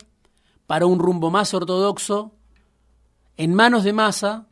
para 0.67 0.87
un 0.87 0.99
rumbo 0.99 1.31
más 1.31 1.53
ortodoxo 1.53 2.33
en 3.37 3.53
manos 3.53 3.85
de 3.85 3.93
Massa 3.93 4.47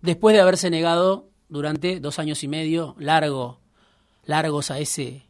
después 0.00 0.34
de 0.34 0.40
haberse 0.40 0.70
negado 0.70 1.28
durante 1.48 2.00
dos 2.00 2.18
años 2.18 2.42
y 2.42 2.48
medio 2.48 2.96
largo, 2.98 3.60
largos 4.24 4.70
a 4.70 4.78
ese 4.78 5.25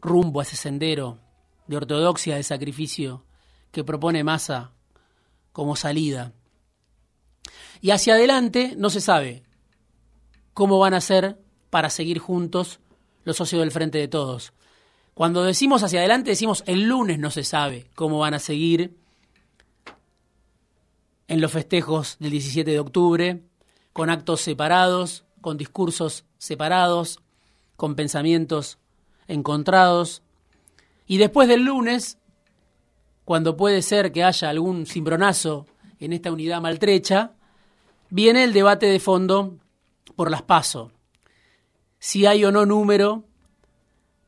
rumbo 0.00 0.40
a 0.40 0.42
ese 0.42 0.56
sendero 0.56 1.18
de 1.66 1.76
ortodoxia, 1.76 2.36
de 2.36 2.42
sacrificio 2.42 3.24
que 3.70 3.84
propone 3.84 4.24
Massa 4.24 4.72
como 5.52 5.76
salida. 5.76 6.32
Y 7.80 7.90
hacia 7.90 8.14
adelante 8.14 8.74
no 8.76 8.90
se 8.90 9.00
sabe 9.00 9.42
cómo 10.52 10.78
van 10.78 10.94
a 10.94 11.00
ser 11.00 11.38
para 11.70 11.90
seguir 11.90 12.18
juntos 12.18 12.80
los 13.24 13.36
socios 13.36 13.60
del 13.60 13.70
Frente 13.70 13.98
de 13.98 14.08
Todos. 14.08 14.52
Cuando 15.14 15.44
decimos 15.44 15.82
hacia 15.82 16.00
adelante, 16.00 16.30
decimos 16.30 16.64
el 16.66 16.88
lunes 16.88 17.18
no 17.18 17.30
se 17.30 17.44
sabe 17.44 17.88
cómo 17.94 18.18
van 18.18 18.34
a 18.34 18.38
seguir 18.38 18.96
en 21.28 21.40
los 21.40 21.52
festejos 21.52 22.16
del 22.18 22.32
17 22.32 22.68
de 22.68 22.80
octubre, 22.80 23.42
con 23.92 24.10
actos 24.10 24.40
separados, 24.40 25.24
con 25.40 25.56
discursos 25.56 26.24
separados, 26.38 27.20
con 27.76 27.94
pensamientos 27.94 28.79
encontrados. 29.30 30.22
Y 31.06 31.18
después 31.18 31.48
del 31.48 31.62
lunes, 31.62 32.18
cuando 33.24 33.56
puede 33.56 33.82
ser 33.82 34.12
que 34.12 34.24
haya 34.24 34.50
algún 34.50 34.86
cimbronazo 34.86 35.66
en 35.98 36.12
esta 36.12 36.32
unidad 36.32 36.60
maltrecha, 36.60 37.32
viene 38.10 38.44
el 38.44 38.52
debate 38.52 38.86
de 38.86 39.00
fondo 39.00 39.56
por 40.16 40.30
las 40.30 40.42
PASO. 40.42 40.92
Si 41.98 42.26
hay 42.26 42.44
o 42.44 42.52
no 42.52 42.66
número 42.66 43.24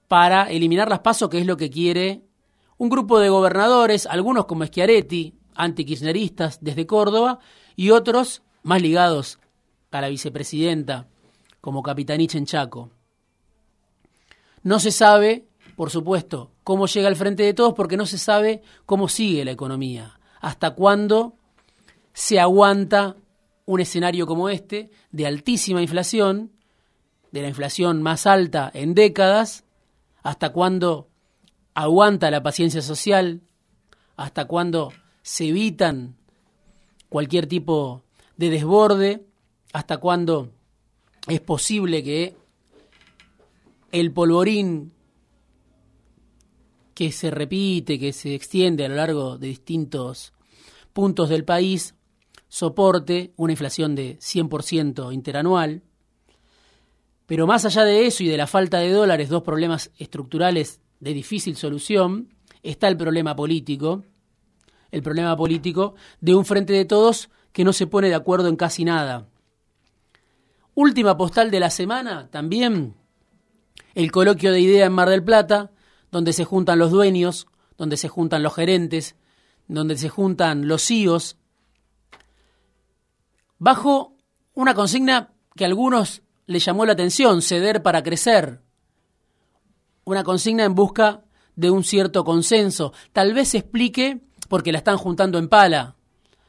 para 0.08 0.50
eliminar 0.50 0.88
las 0.88 1.00
PASO, 1.00 1.28
que 1.28 1.38
es 1.38 1.46
lo 1.46 1.56
que 1.56 1.70
quiere 1.70 2.22
un 2.78 2.88
grupo 2.88 3.20
de 3.20 3.28
gobernadores, 3.28 4.06
algunos 4.06 4.46
como 4.46 4.66
Schiaretti, 4.66 5.34
antikirchneristas 5.54 6.58
desde 6.62 6.86
Córdoba, 6.86 7.38
y 7.76 7.90
otros 7.90 8.42
más 8.62 8.82
ligados 8.82 9.38
a 9.90 10.00
la 10.00 10.08
vicepresidenta, 10.08 11.06
como 11.60 11.82
Capitanich 11.82 12.34
en 12.34 12.46
Chaco. 12.46 12.90
No 14.62 14.78
se 14.78 14.90
sabe, 14.90 15.46
por 15.76 15.90
supuesto, 15.90 16.52
cómo 16.64 16.86
llega 16.86 17.08
al 17.08 17.16
frente 17.16 17.42
de 17.42 17.54
todos 17.54 17.74
porque 17.74 17.96
no 17.96 18.06
se 18.06 18.18
sabe 18.18 18.62
cómo 18.86 19.08
sigue 19.08 19.44
la 19.44 19.50
economía, 19.50 20.18
hasta 20.40 20.72
cuándo 20.72 21.34
se 22.12 22.38
aguanta 22.38 23.16
un 23.64 23.80
escenario 23.80 24.26
como 24.26 24.48
este 24.48 24.90
de 25.10 25.26
altísima 25.26 25.82
inflación, 25.82 26.52
de 27.30 27.42
la 27.42 27.48
inflación 27.48 28.02
más 28.02 28.26
alta 28.26 28.70
en 28.74 28.94
décadas, 28.94 29.64
hasta 30.22 30.50
cuándo 30.50 31.08
aguanta 31.74 32.30
la 32.30 32.42
paciencia 32.42 32.82
social, 32.82 33.40
hasta 34.16 34.44
cuándo 34.44 34.92
se 35.22 35.48
evitan 35.48 36.16
cualquier 37.08 37.46
tipo 37.46 38.02
de 38.36 38.50
desborde, 38.50 39.26
hasta 39.72 39.96
cuándo 39.98 40.50
es 41.28 41.40
posible 41.40 42.02
que 42.02 42.36
el 43.92 44.12
polvorín 44.12 44.92
que 46.94 47.12
se 47.12 47.30
repite, 47.30 47.98
que 47.98 48.12
se 48.12 48.34
extiende 48.34 48.84
a 48.84 48.88
lo 48.88 48.96
largo 48.96 49.38
de 49.38 49.48
distintos 49.48 50.32
puntos 50.92 51.28
del 51.28 51.44
país, 51.44 51.94
soporte 52.48 53.32
una 53.36 53.52
inflación 53.52 53.94
de 53.94 54.18
100% 54.18 55.12
interanual. 55.12 55.82
Pero 57.26 57.46
más 57.46 57.64
allá 57.64 57.84
de 57.84 58.06
eso 58.06 58.22
y 58.22 58.28
de 58.28 58.36
la 58.36 58.46
falta 58.46 58.78
de 58.78 58.90
dólares, 58.90 59.28
dos 59.28 59.42
problemas 59.42 59.90
estructurales 59.98 60.80
de 61.00 61.14
difícil 61.14 61.56
solución, 61.56 62.28
está 62.62 62.88
el 62.88 62.96
problema 62.96 63.34
político, 63.34 64.04
el 64.90 65.02
problema 65.02 65.36
político 65.36 65.94
de 66.20 66.34
un 66.34 66.44
frente 66.44 66.72
de 66.72 66.84
todos 66.84 67.30
que 67.52 67.64
no 67.64 67.72
se 67.72 67.86
pone 67.86 68.08
de 68.08 68.14
acuerdo 68.14 68.48
en 68.48 68.56
casi 68.56 68.84
nada. 68.84 69.28
Última 70.74 71.16
postal 71.16 71.50
de 71.50 71.60
la 71.60 71.70
semana, 71.70 72.30
también 72.30 72.94
el 73.94 74.10
coloquio 74.10 74.52
de 74.52 74.60
idea 74.60 74.86
en 74.86 74.92
Mar 74.92 75.08
del 75.08 75.24
Plata, 75.24 75.70
donde 76.10 76.32
se 76.32 76.44
juntan 76.44 76.78
los 76.78 76.90
dueños, 76.90 77.46
donde 77.76 77.96
se 77.96 78.08
juntan 78.08 78.42
los 78.42 78.54
gerentes, 78.54 79.16
donde 79.68 79.96
se 79.96 80.08
juntan 80.08 80.68
los 80.68 80.82
CIOs, 80.86 81.36
bajo 83.58 84.16
una 84.54 84.74
consigna 84.74 85.32
que 85.54 85.64
a 85.64 85.68
algunos 85.68 86.22
le 86.46 86.58
llamó 86.58 86.84
la 86.84 86.92
atención, 86.92 87.42
ceder 87.42 87.82
para 87.82 88.02
crecer. 88.02 88.60
Una 90.04 90.24
consigna 90.24 90.64
en 90.64 90.74
busca 90.74 91.24
de 91.54 91.70
un 91.70 91.84
cierto 91.84 92.24
consenso. 92.24 92.92
Tal 93.12 93.34
vez 93.34 93.50
se 93.50 93.58
explique 93.58 94.20
porque 94.48 94.72
la 94.72 94.78
están 94.78 94.96
juntando 94.96 95.38
en 95.38 95.48
pala. 95.48 95.96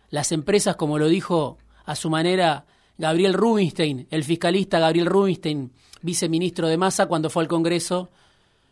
Las 0.09 0.31
empresas, 0.31 0.75
como 0.75 0.97
lo 0.97 1.07
dijo 1.07 1.57
a 1.85 1.95
su 1.95 2.09
manera 2.09 2.65
Gabriel 2.97 3.33
Rubinstein, 3.33 4.07
el 4.11 4.23
fiscalista 4.23 4.79
Gabriel 4.79 5.07
Rubinstein, 5.07 5.71
viceministro 6.01 6.67
de 6.67 6.77
Massa, 6.77 7.07
cuando 7.07 7.29
fue 7.29 7.43
al 7.43 7.49
Congreso, 7.49 8.11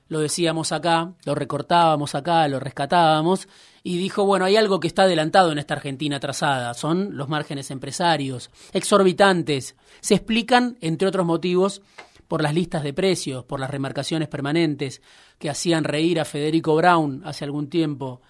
lo 0.09 0.19
decíamos 0.19 0.71
acá, 0.71 1.13
lo 1.25 1.35
recortábamos 1.35 2.15
acá, 2.15 2.47
lo 2.47 2.59
rescatábamos, 2.59 3.47
y 3.81 3.97
dijo, 3.97 4.25
bueno, 4.25 4.45
hay 4.45 4.57
algo 4.57 4.79
que 4.79 4.87
está 4.87 5.03
adelantado 5.03 5.51
en 5.51 5.57
esta 5.57 5.73
Argentina 5.73 6.19
trazada, 6.19 6.73
son 6.73 7.15
los 7.15 7.29
márgenes 7.29 7.71
empresarios, 7.71 8.51
exorbitantes, 8.73 9.75
se 10.01 10.15
explican, 10.15 10.77
entre 10.81 11.07
otros 11.07 11.25
motivos, 11.25 11.81
por 12.27 12.41
las 12.41 12.53
listas 12.53 12.83
de 12.83 12.93
precios, 12.93 13.43
por 13.43 13.59
las 13.59 13.69
remarcaciones 13.69 14.27
permanentes 14.27 15.01
que 15.39 15.49
hacían 15.49 15.83
reír 15.83 16.19
a 16.19 16.25
Federico 16.25 16.75
Brown 16.75 17.21
hace 17.25 17.43
algún 17.43 17.69
tiempo 17.69 18.21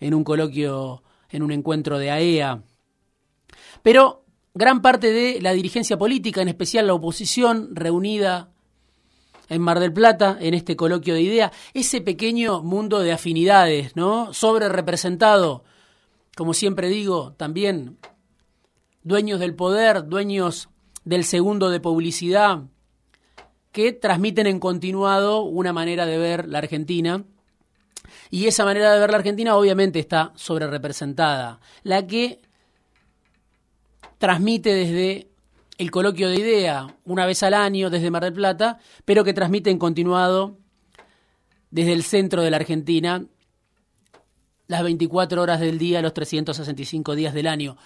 en 0.00 0.14
un 0.14 0.24
coloquio, 0.24 1.02
en 1.30 1.42
un 1.42 1.52
encuentro 1.52 1.98
de 1.98 2.10
AEA. 2.10 2.52
E 2.52 3.58
Pero 3.82 4.21
gran 4.54 4.82
parte 4.82 5.12
de 5.12 5.40
la 5.40 5.52
dirigencia 5.52 5.96
política, 5.96 6.42
en 6.42 6.48
especial 6.48 6.86
la 6.86 6.94
oposición 6.94 7.74
reunida 7.74 8.50
en 9.48 9.60
Mar 9.60 9.80
del 9.80 9.92
Plata, 9.92 10.38
en 10.40 10.54
este 10.54 10.76
coloquio 10.76 11.14
de 11.14 11.22
idea, 11.22 11.52
ese 11.74 12.00
pequeño 12.00 12.62
mundo 12.62 13.00
de 13.00 13.12
afinidades, 13.12 13.96
¿no? 13.96 14.32
Sobre 14.32 14.68
representado, 14.68 15.64
como 16.36 16.54
siempre 16.54 16.88
digo, 16.88 17.34
también 17.34 17.98
dueños 19.02 19.40
del 19.40 19.54
poder, 19.54 20.06
dueños 20.06 20.68
del 21.04 21.24
segundo 21.24 21.70
de 21.70 21.80
publicidad, 21.80 22.62
que 23.72 23.92
transmiten 23.92 24.46
en 24.46 24.60
continuado 24.60 25.42
una 25.42 25.72
manera 25.72 26.06
de 26.06 26.18
ver 26.18 26.46
la 26.46 26.58
Argentina. 26.58 27.24
Y 28.30 28.46
esa 28.46 28.64
manera 28.64 28.92
de 28.92 29.00
ver 29.00 29.10
la 29.10 29.16
Argentina 29.16 29.56
obviamente 29.56 29.98
está 29.98 30.32
sobre 30.36 30.66
representada. 30.66 31.60
La 31.82 32.06
que 32.06 32.40
transmite 34.22 34.72
desde 34.72 35.32
el 35.78 35.90
coloquio 35.90 36.28
de 36.28 36.36
idea 36.36 36.86
una 37.04 37.26
vez 37.26 37.42
al 37.42 37.54
año 37.54 37.90
desde 37.90 38.08
Mar 38.08 38.22
del 38.22 38.32
Plata, 38.32 38.78
pero 39.04 39.24
que 39.24 39.34
transmite 39.34 39.68
en 39.68 39.80
continuado 39.80 40.58
desde 41.72 41.92
el 41.92 42.04
centro 42.04 42.40
de 42.40 42.52
la 42.52 42.58
Argentina 42.58 43.26
las 44.68 44.84
24 44.84 45.42
horas 45.42 45.58
del 45.58 45.76
día, 45.76 46.00
los 46.02 46.14
365 46.14 47.16
días 47.16 47.34
del 47.34 47.48
año. 47.48 47.76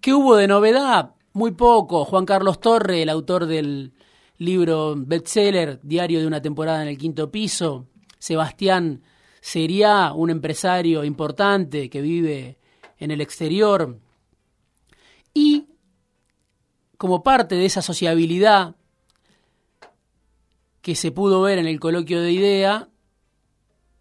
¿Qué 0.00 0.12
hubo 0.12 0.34
de 0.34 0.48
novedad? 0.48 1.14
Muy 1.32 1.52
poco. 1.52 2.04
Juan 2.04 2.26
Carlos 2.26 2.58
Torre, 2.58 3.02
el 3.02 3.08
autor 3.08 3.46
del 3.46 3.92
libro 4.38 4.96
bestseller 4.96 5.78
Diario 5.84 6.18
de 6.18 6.26
una 6.26 6.42
temporada 6.42 6.82
en 6.82 6.88
el 6.88 6.98
quinto 6.98 7.30
piso. 7.30 7.86
Sebastián 8.18 9.04
sería 9.40 10.12
un 10.12 10.30
empresario 10.30 11.04
importante 11.04 11.88
que 11.88 12.00
vive 12.00 12.58
en 12.98 13.12
el 13.12 13.20
exterior. 13.20 14.00
Y 15.38 15.68
como 16.96 17.22
parte 17.22 17.54
de 17.54 17.64
esa 17.64 17.80
sociabilidad 17.80 18.74
que 20.82 20.96
se 20.96 21.12
pudo 21.12 21.42
ver 21.42 21.58
en 21.58 21.68
el 21.68 21.78
coloquio 21.78 22.20
de 22.20 22.32
idea, 22.32 22.88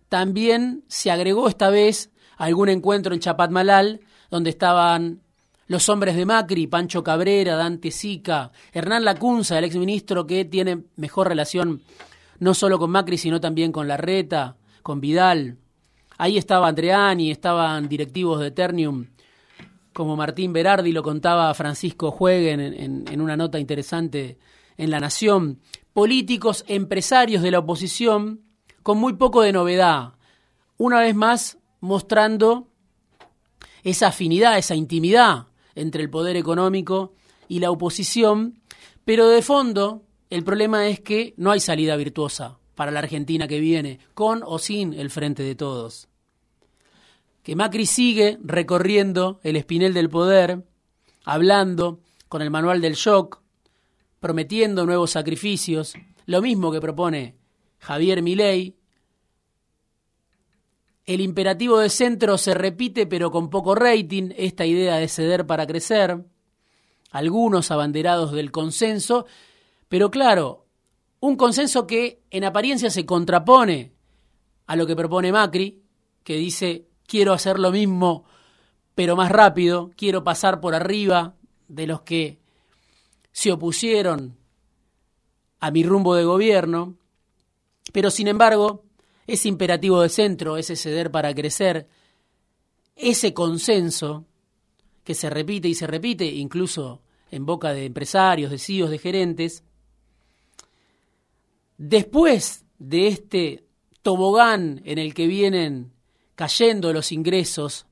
también 0.10 0.84
se 0.88 1.12
agregó 1.12 1.48
esta 1.48 1.70
vez 1.70 2.10
algún 2.38 2.70
encuentro 2.70 3.14
en 3.14 3.20
Chapatmalal, 3.20 4.02
donde 4.32 4.50
estaban 4.50 5.22
los 5.68 5.90
hombres 5.90 6.16
de 6.16 6.26
Macri, 6.26 6.66
Pancho 6.66 7.04
Cabrera, 7.04 7.56
Dante 7.56 7.92
Sica, 7.92 8.52
Hernán 8.74 9.06
Lacunza, 9.06 9.60
el 9.60 9.66
exministro 9.66 10.26
que 10.26 10.44
tiene 10.44 10.86
mejor 10.96 11.28
relación 11.28 11.84
no 12.40 12.56
solo 12.56 12.80
con 12.80 12.90
Macri, 12.90 13.20
sino 13.20 13.40
también 13.40 13.72
con 13.72 13.88
Larreta, 13.88 14.58
con 14.82 15.02
Vidal. 15.02 15.60
Ahí 16.18 16.40
estaba 16.40 16.68
Andreani, 16.68 17.30
estaban 17.30 17.88
directivos 17.88 18.40
de 18.40 18.50
Ternium 18.50 19.06
como 19.98 20.16
Martín 20.16 20.54
Berardi 20.54 20.92
lo 20.92 21.02
contaba 21.02 21.52
Francisco 21.56 22.12
Jueguen 22.12 22.60
en, 22.60 23.20
una 23.20 23.36
nota 23.36 23.58
interesante 23.58 24.38
en 24.78 24.92
La 24.92 25.00
Nación, 25.00 25.60
políticos, 25.92 26.64
empresarios 26.68 27.42
de 27.42 27.50
la 27.50 27.58
oposición, 27.58 28.44
con 28.84 29.00
muy 29.00 29.14
poco 29.14 29.42
de 29.42 29.54
novedad, 29.54 30.14
una 30.78 31.00
vez 31.00 31.16
más 31.16 31.58
mostrando 31.80 32.68
esa 33.82 34.10
afinidad, 34.10 34.60
esa 34.60 34.76
intimidad 34.76 35.48
entre 35.74 36.04
el 36.04 36.12
poder 36.12 36.38
económico 36.38 37.16
y 37.48 37.58
la 37.58 37.72
oposición, 37.72 38.62
pero 39.04 39.28
de 39.28 39.42
fondo 39.42 40.04
el 40.30 40.44
problema 40.44 40.86
es 40.86 41.00
que 41.00 41.34
no 41.38 41.50
hay 41.50 41.60
salida 41.60 41.96
virtuosa 41.96 42.60
para 42.76 42.92
la 42.92 43.00
Argentina 43.00 43.48
que 43.48 43.60
viene, 43.60 43.98
con 44.14 44.44
o 44.46 44.60
sin 44.60 44.94
el 44.94 45.10
frente 45.10 45.42
de 45.42 45.56
todos 45.56 46.08
que 47.48 47.56
Macri 47.56 47.86
sigue 47.86 48.40
recorriendo 48.44 49.40
el 49.42 49.56
espinel 49.56 49.94
del 49.94 50.10
poder, 50.10 50.66
hablando 51.24 52.02
con 52.28 52.42
el 52.42 52.52
manual 52.52 52.82
del 52.82 52.96
shock, 52.96 53.42
prometiendo 54.20 54.86
nuevos 54.86 55.12
sacrificios, 55.12 55.94
lo 56.26 56.42
mismo 56.42 56.74
que 56.74 56.82
propone 56.82 57.38
Javier 57.80 58.22
Milei. 58.22 58.76
El 61.06 61.22
imperativo 61.22 61.80
de 61.80 61.90
centro 61.90 62.38
se 62.38 62.54
repite 62.54 63.08
pero 63.08 63.32
con 63.32 63.50
poco 63.50 63.76
rating, 63.76 64.32
esta 64.36 64.66
idea 64.66 64.98
de 64.98 65.08
ceder 65.08 65.48
para 65.48 65.66
crecer, 65.66 66.26
algunos 67.12 67.72
abanderados 67.72 68.34
del 68.34 68.52
consenso, 68.52 69.26
pero 69.88 70.12
claro, 70.12 70.66
un 71.22 71.38
consenso 71.38 71.88
que 71.88 72.24
en 72.30 72.44
apariencia 72.44 72.90
se 72.90 73.06
contrapone 73.06 73.94
a 74.66 74.76
lo 74.76 74.86
que 74.86 74.98
propone 74.98 75.32
Macri, 75.32 75.82
que 76.26 76.36
dice 76.36 76.87
quiero 77.08 77.34
hacer 77.34 77.58
lo 77.58 77.72
mismo, 77.72 78.26
pero 78.94 79.16
más 79.16 79.32
rápido, 79.32 79.92
quiero 79.96 80.24
pasar 80.24 80.60
por 80.60 80.76
arriba 80.76 81.36
de 81.68 81.88
los 81.88 82.02
que 82.02 82.38
se 83.32 83.52
opusieron 83.52 84.38
a 85.60 85.72
mi 85.72 85.84
rumbo 85.84 86.16
de 86.16 86.26
gobierno, 86.26 86.96
pero 87.94 88.12
sin 88.12 88.28
embargo, 88.28 88.84
ese 89.26 89.48
imperativo 89.48 90.02
de 90.02 90.10
centro, 90.10 90.58
ese 90.58 90.76
ceder 90.76 91.12
para 91.12 91.34
crecer, 91.34 91.88
ese 92.96 93.34
consenso 93.34 94.26
que 95.04 95.16
se 95.16 95.30
repite 95.30 95.68
y 95.68 95.74
se 95.74 95.88
repite, 95.88 96.26
incluso 96.26 97.02
en 97.32 97.46
boca 97.46 97.74
de 97.74 97.86
empresarios, 97.86 98.52
de 98.52 98.58
CEOs, 98.58 98.90
de 98.90 98.98
gerentes, 98.98 99.64
después 101.78 102.66
de 102.80 103.08
este 103.08 103.66
tobogán 104.02 104.82
en 104.86 104.98
el 104.98 105.14
que 105.14 105.28
vienen 105.28 105.94
cayendo 106.38 106.94
los 106.94 107.12
ingresos 107.12 107.88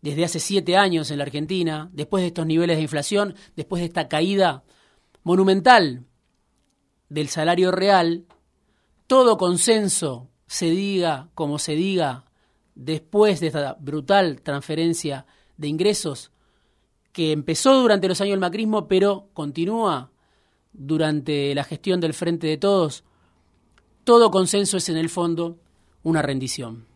desde 0.00 0.24
hace 0.24 0.40
siete 0.40 0.78
años 0.78 1.10
en 1.10 1.18
la 1.18 1.24
Argentina, 1.24 1.90
después 1.92 2.22
de 2.22 2.28
estos 2.28 2.46
niveles 2.46 2.78
de 2.78 2.82
inflación, 2.82 3.34
después 3.54 3.80
de 3.80 3.86
esta 3.86 4.08
caída 4.08 4.64
monumental 5.22 6.06
del 7.10 7.28
salario 7.28 7.72
real, 7.72 8.24
todo 9.06 9.36
consenso 9.36 10.30
se 10.46 10.70
diga 10.70 11.28
como 11.34 11.58
se 11.58 11.74
diga 11.74 12.24
después 12.74 13.40
de 13.40 13.48
esta 13.48 13.76
brutal 13.78 14.40
transferencia 14.40 15.26
de 15.58 15.68
ingresos 15.68 16.32
que 17.12 17.32
empezó 17.32 17.82
durante 17.82 18.08
los 18.08 18.20
años 18.22 18.32
del 18.32 18.40
macrismo, 18.40 18.88
pero 18.88 19.28
continúa 19.34 20.10
durante 20.72 21.54
la 21.54 21.64
gestión 21.64 22.00
del 22.00 22.14
Frente 22.14 22.46
de 22.46 22.56
Todos, 22.56 23.04
todo 24.04 24.30
consenso 24.30 24.78
es 24.78 24.88
en 24.88 24.96
el 24.96 25.10
fondo 25.10 25.58
una 26.02 26.22
rendición. 26.22 26.95